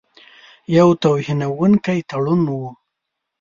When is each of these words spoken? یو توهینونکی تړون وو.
یو 0.77 0.89
توهینونکی 1.03 1.99
تړون 2.09 2.41
وو. 2.51 2.67